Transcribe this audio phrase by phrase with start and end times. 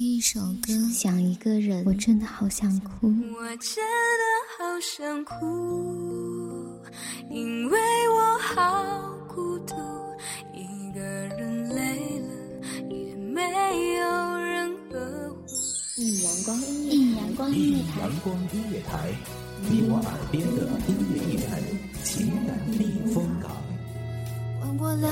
[0.00, 3.06] 听一首歌，想一个人，我真的好想哭。
[3.06, 4.24] 我真的
[4.56, 6.80] 好想哭，
[7.28, 7.78] 因为
[8.08, 9.74] 我好孤独，
[10.54, 12.28] 一个人累了
[12.88, 13.42] 也没
[13.96, 15.44] 有人呵护。
[15.98, 19.12] 一阳光音乐，一阳光音乐台，阳光音乐台，
[19.68, 21.60] 你我耳边的音乐驿站，
[22.02, 23.50] 情感避风港。
[24.62, 25.10] 换我来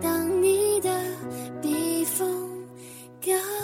[0.00, 0.88] 当你的
[1.60, 2.26] 避风
[3.20, 3.63] 港。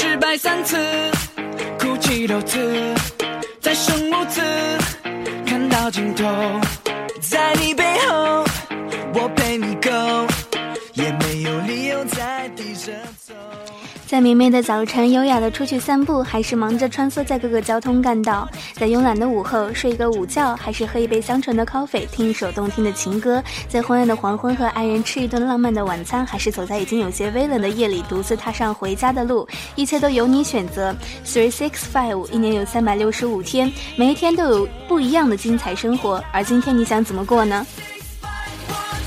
[0.00, 0.78] 失败三次，
[1.78, 2.94] 哭泣六次，
[3.60, 4.40] 再生五次，
[5.44, 6.24] 看到尽头，
[7.20, 7.84] 在你背
[14.20, 18.48] 明媚的早晨，优雅的出去散步，还是忙着穿梭在各个交通干道？
[18.74, 23.42] 在慵懒的午后，睡一个午觉，还是喝一杯香醇的 coffee，听一首动听的情歌？
[23.68, 29.48] 在昏暗的黄昏，和爱人吃一顿浪漫的晚餐，还是走在已经有些微冷的夜里，独自踏上回家的路？
[29.74, 30.94] 一切都由你选择。
[31.24, 36.22] Three six five，一年有三百六十五天，每一天都有不一样的精彩生活。
[36.32, 37.66] 而今天你想怎么过呢？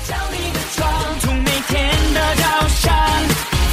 [0.06, 2.94] 敲你的窗，从每天的早上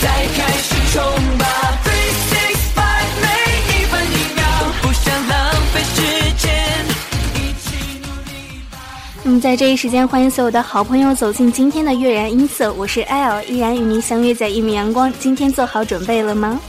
[0.02, 1.02] 再开始冲
[1.38, 1.46] 吧。
[1.86, 3.28] Three six five，每
[3.70, 4.44] 一分一秒
[4.82, 5.98] 不想浪费时
[6.38, 6.52] 间，
[7.36, 7.64] 一起
[8.02, 8.76] 努力吧。
[9.24, 15.12] 那么在这一时间，欢迎所有的好朋友走进今天的悦然音色，我是 L，依然与您相约在一米阳光。
[15.18, 16.60] 今天做好准备了吗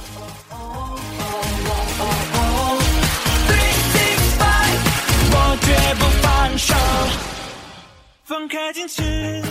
[3.49, 4.79] ？Three six five，
[5.33, 6.75] 我绝不放手。
[8.25, 9.43] 放开矜持，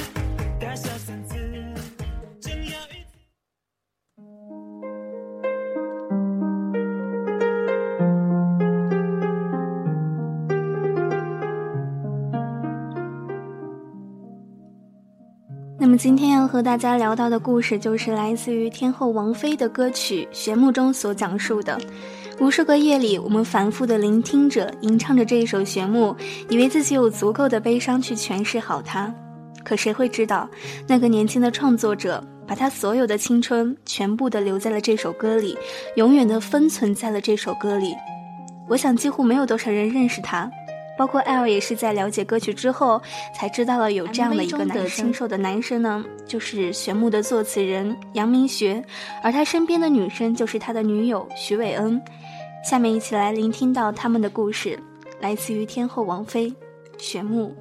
[15.82, 21.76] 那么今天要和大家聊到的故事，就是来自于天后王菲的歌曲《旋木》中所讲述的。
[22.40, 26.14] 无数个夜里，我们反复的聆听着、吟唱着这一首《旋木》，
[26.50, 29.12] 以为自己有足够的悲伤去诠释好它。
[29.64, 30.48] 可谁会知道，
[30.88, 35.58] 那个年轻的创作者，把他所有的青春全部的留在了这首歌里，
[35.96, 37.96] 永远的封存在了这首歌里。
[38.70, 40.48] 我想，几乎没有多少人认识他。
[41.02, 43.02] 包括 L 也是在了解歌曲之后，
[43.36, 45.12] 才知道了有这样的一个男生。
[45.12, 48.86] 瘦的男生呢，就是玄牧的作词人杨明学，
[49.24, 52.00] 而他身边的女生就是他的女友徐伟恩。
[52.64, 54.78] 下面一起来聆听到他们的故事，
[55.20, 56.54] 来自于天后王菲，
[57.00, 57.52] 玄木。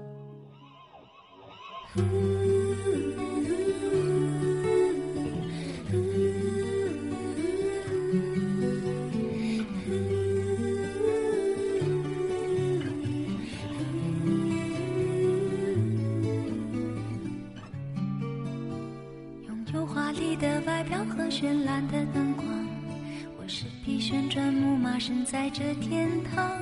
[19.72, 22.44] 有华丽的外表和绚烂的灯光，
[23.38, 26.60] 我是匹旋转木马，身在这天堂，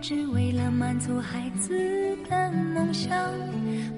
[0.00, 3.10] 只为了满足孩子的梦想。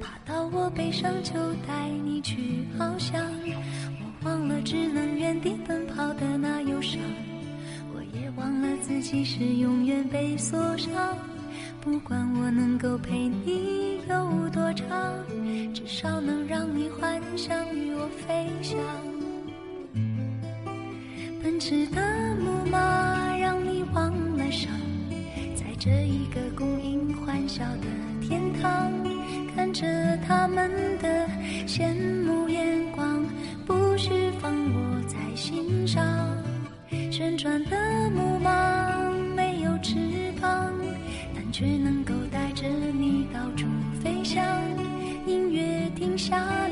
[0.00, 1.32] 爬到我背上就
[1.66, 3.24] 带你去翱翔，
[4.00, 7.00] 我忘了只能原地奔跑的那忧伤，
[7.94, 11.16] 我也忘了自己是永远被锁上。
[11.82, 14.86] 不管我能够陪你有多长，
[15.72, 18.78] 至少能让你幻想与我飞翔。
[21.42, 24.70] 奔驰的木马让你忘了伤，
[25.56, 27.86] 在这一个供应欢笑的
[28.20, 28.92] 天堂，
[29.56, 29.86] 看着
[30.28, 31.26] 他们的
[31.66, 31.94] 羡
[32.26, 33.24] 慕眼光，
[33.66, 36.04] 不需放我在心上。
[37.10, 38.50] 旋转的木马
[46.20, 46.69] 下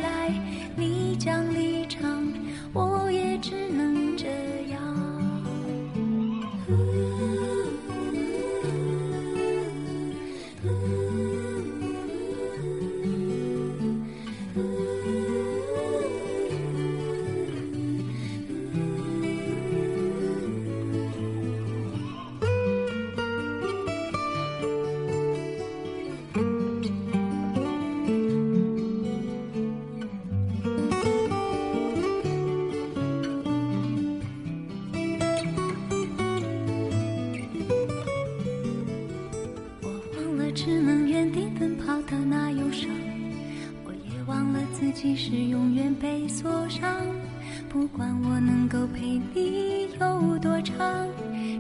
[48.49, 51.07] 能够陪你有多长，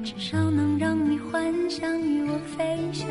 [0.02, 3.06] 至少能让你幻想与我飞翔。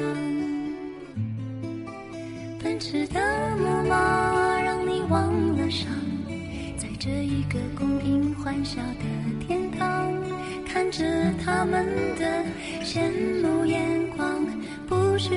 [2.60, 3.20] 奔驰的
[3.58, 5.92] 木马让你忘了伤，
[6.76, 10.12] 在这一个供应欢笑的天堂，
[10.66, 11.06] 看着
[11.46, 11.86] 他们
[12.18, 12.44] 的
[12.84, 13.12] 羡
[13.44, 14.44] 慕眼光，
[14.88, 15.30] 不需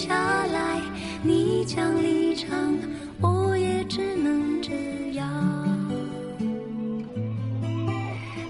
[0.00, 0.80] 下来，
[1.22, 2.74] 你将离场，
[3.20, 4.72] 我也只能这
[5.12, 5.28] 样。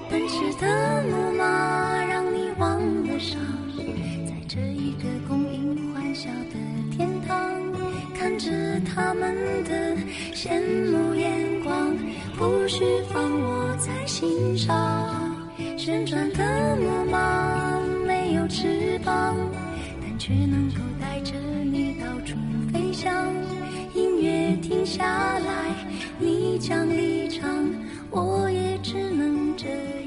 [0.09, 3.41] 奔驰的木马让你忘了伤，
[4.25, 7.37] 在这一个供应欢笑的天堂，
[8.17, 8.49] 看着
[8.95, 9.97] 他们的
[10.33, 10.63] 羡
[10.93, 11.97] 慕眼光，
[12.39, 15.35] 不需放我在心上。
[15.77, 17.19] 旋转的木马
[24.91, 25.87] 下来，
[26.19, 27.49] 你将离场，
[28.11, 30.00] 我也只能这样。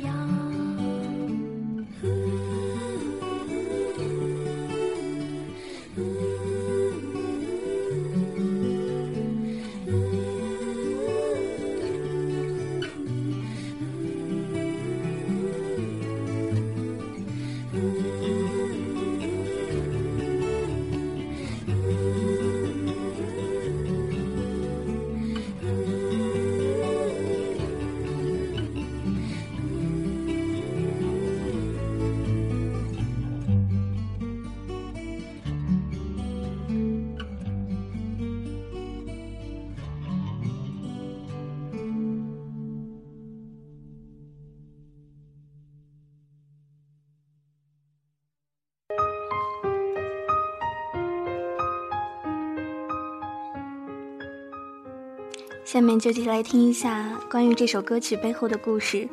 [55.74, 59.10] 下面就一起来听一下关于这首歌曲背后的故事。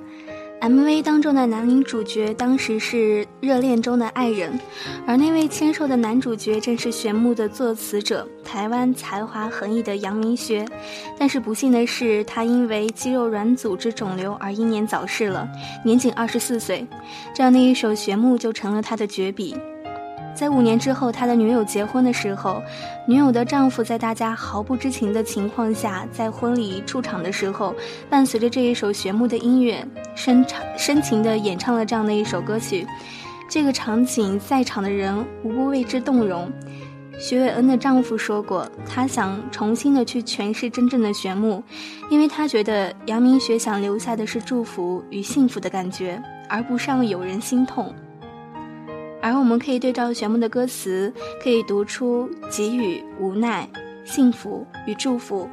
[0.60, 4.60] MV 当中的男女主角当时是热恋中的爱人，
[5.06, 10.66] 而那位签售的男主角正是玄木的作词者，台湾才华横溢的杨明学。
[11.18, 15.48] 但是不幸的是，他因为肌肉软组织肿瘤而英年早逝了，
[15.82, 16.86] 年仅二十四岁。
[17.34, 19.56] 这样的一首玄木就成了他的绝笔。
[20.34, 22.62] 在五年之后，他的女友结婚的时候，
[23.06, 27.74] 女友的丈夫在大家毫不知情的情况下，在婚礼出场的时候，
[28.08, 32.86] 伴随着这一首玄木的音乐，深唱深情的演唱了这样的一首歌曲。
[33.48, 36.50] 这个场景，在场的人无不为之动容。
[37.18, 41.62] 徐伟恩的丈夫说过，他想重新的去诠释真正的玄木，
[42.08, 47.92] 因为他觉得杨明学想留下的是祝福与幸福的感觉，而不是让有人心痛。
[49.22, 51.12] 而我们可以对照玄木的歌词，
[51.42, 53.68] 可以读出给予、无奈、
[54.04, 55.48] 幸福与祝福。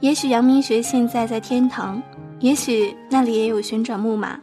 [0.00, 2.02] 也许杨明学现在在天堂，
[2.40, 4.38] 也许那里也有旋转木马，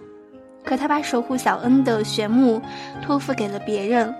[0.63, 2.61] 可他把守护小恩的玄木
[3.01, 4.13] 托付给了别人，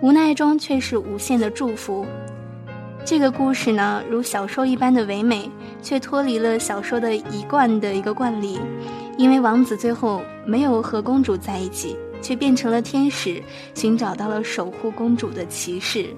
[0.00, 2.04] 无奈中却是无限的祝福。
[3.04, 8.58] 这个故事呢，如小说一般的唯美，却脱离了小说的一贯的一个惯例，
[9.16, 11.96] 因为王子最后没有和公主在一起。
[12.26, 13.40] 却变成了天使，
[13.72, 16.12] 寻找到了守护公主的骑士。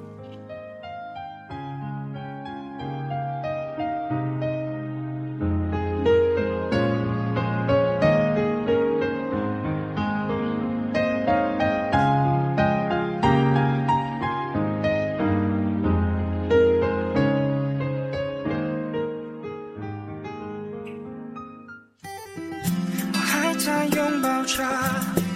[23.13, 25.28] 我还在拥抱着。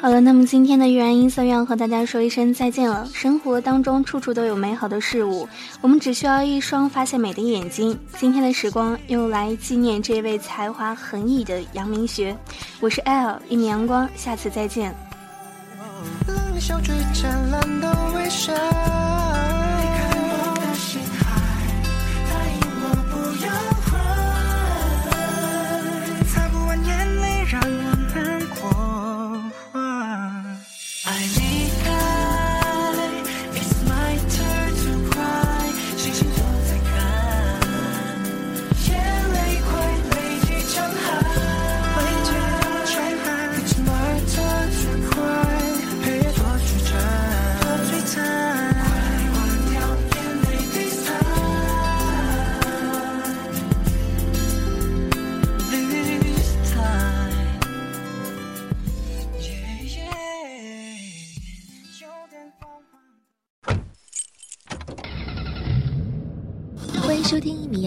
[0.00, 3.08] 好了，那么今天的玉然音色要和大家说一声再见了。
[3.12, 5.48] 生活当中处处都有美好的事物，
[5.80, 7.98] 我们只需要一双发现美的眼睛。
[8.16, 12.36] 今天的时光用来纪念这位才华横溢的杨明学。
[12.80, 14.94] 我是 L 一米阳光，下次再见。
[18.12, 18.28] 快